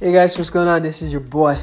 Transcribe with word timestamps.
Hey 0.00 0.12
guys, 0.12 0.38
what's 0.38 0.48
going 0.48 0.68
on? 0.68 0.82
This 0.82 1.02
is 1.02 1.10
your 1.10 1.20
boy. 1.20 1.58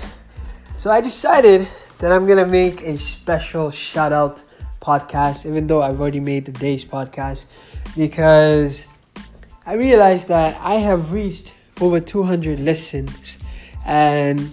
So 0.75 0.91
I 0.91 0.99
decided 0.99 1.69
that 1.99 2.11
I'm 2.11 2.27
gonna 2.27 2.45
make 2.45 2.81
a 2.81 2.97
special 2.97 3.71
shout 3.71 4.11
out 4.11 4.43
podcast, 4.81 5.45
even 5.45 5.67
though 5.67 5.81
I've 5.81 6.01
already 6.01 6.19
made 6.19 6.45
today's 6.45 6.83
podcast, 6.83 7.45
because 7.95 8.89
I 9.65 9.75
realized 9.75 10.27
that 10.27 10.59
I 10.59 10.73
have 10.73 11.13
reached 11.13 11.53
over 11.79 12.01
200 12.01 12.59
listens 12.59 13.39
and 13.85 14.49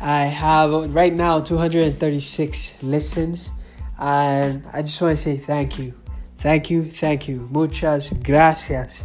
I 0.00 0.26
have 0.26 0.94
right 0.94 1.12
now 1.12 1.40
236 1.40 2.74
listens. 2.84 3.50
And 3.98 4.62
I 4.72 4.82
just 4.82 5.02
want 5.02 5.16
to 5.16 5.20
say 5.20 5.36
thank 5.36 5.76
you. 5.76 5.92
Thank 6.36 6.70
you, 6.70 6.88
thank 6.88 7.26
you. 7.26 7.48
Muchas 7.50 8.10
gracias. 8.22 9.02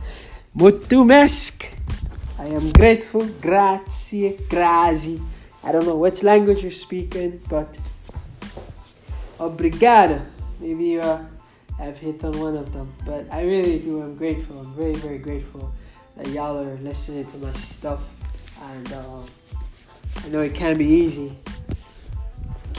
Mutumesk. 0.56 1.74
I 2.40 2.48
am 2.48 2.72
grateful. 2.72 3.26
Grazie, 3.42 4.38
grazie. 4.50 5.22
I 5.64 5.72
don't 5.72 5.86
know 5.86 5.96
which 5.96 6.24
language 6.24 6.62
you're 6.62 6.72
speaking, 6.72 7.42
but 7.50 7.76
obrigado. 9.40 10.22
Maybe 10.60 10.86
you 10.86 11.02
uh, 11.02 11.24
have 11.78 11.98
hit 11.98 12.24
on 12.24 12.40
one 12.40 12.58
of 12.58 12.74
them, 12.74 12.94
but 13.06 13.26
I 13.32 13.44
really 13.44 13.80
do. 13.80 14.02
I'm 14.02 14.16
grateful. 14.16 14.60
I'm 14.60 14.74
very, 14.74 14.96
very 14.96 15.20
grateful 15.20 15.72
that 16.18 16.28
y'all 16.30 16.58
are 16.58 16.78
listening 16.78 17.26
to 17.26 17.38
my 17.38 17.54
stuff, 17.54 18.02
and 18.62 18.94
uh, 18.94 19.22
I 20.24 20.30
know 20.30 20.42
it 20.42 20.54
can 20.54 20.78
be 20.78 20.86
easy 20.86 21.32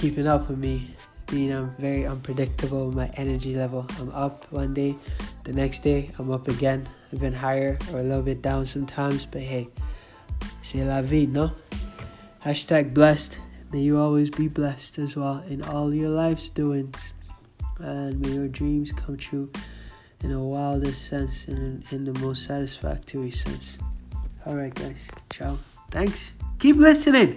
keeping 0.05 0.27
up 0.27 0.49
with 0.49 0.59
me. 0.59 0.95
Being 1.27 1.53
I'm 1.53 1.75
very 1.79 2.07
unpredictable 2.07 2.93
my 2.93 3.09
energy 3.17 3.55
level. 3.55 3.87
I'm 3.99 4.11
up 4.11 4.51
one 4.53 4.75
day, 4.75 4.97
the 5.45 5.53
next 5.53 5.83
day 5.83 6.11
I'm 6.19 6.31
up 6.31 6.49
again. 6.49 6.89
I've 7.13 7.21
been 7.21 7.33
higher 7.33 7.79
or 7.93 8.01
a 8.01 8.03
little 8.03 8.23
bit 8.23 8.43
down 8.43 8.67
sometimes, 8.67 9.25
but 9.27 9.43
hey, 9.43 9.69
c'est 10.63 10.85
la 10.85 11.03
vie, 11.03 11.27
no? 11.27 11.53
Hashtag 12.45 12.93
blessed. 12.93 13.39
May 13.73 13.81
you 13.81 13.99
always 13.99 14.31
be 14.31 14.49
blessed 14.49 14.99
as 14.99 15.17
well 15.17 15.43
in 15.49 15.63
all 15.63 15.93
your 15.93 16.11
life's 16.11 16.49
doings. 16.49 17.13
And 17.79 18.21
may 18.21 18.31
your 18.31 18.49
dreams 18.49 18.93
come 18.93 19.17
true 19.17 19.51
in 20.23 20.31
the 20.31 20.39
wildest 20.39 21.09
sense 21.09 21.47
and 21.47 21.85
in, 21.91 21.99
in 21.99 22.13
the 22.13 22.19
most 22.21 22.45
satisfactory 22.45 23.31
sense. 23.31 23.79
Alright, 24.47 24.75
guys. 24.75 25.11
Ciao. 25.31 25.59
Thanks. 25.91 26.33
Keep 26.59 26.77
listening. 26.77 27.37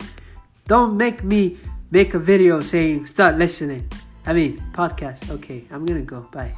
Don't 0.67 0.97
make 0.97 1.23
me 1.23 1.57
make 1.91 2.13
a 2.13 2.19
video 2.19 2.61
saying 2.61 3.05
start 3.05 3.37
listening. 3.37 3.89
I 4.25 4.33
mean, 4.33 4.63
podcast. 4.73 5.29
Okay, 5.31 5.65
I'm 5.71 5.85
gonna 5.85 6.01
go. 6.01 6.27
Bye. 6.31 6.55